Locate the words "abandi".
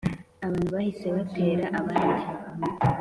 1.81-2.23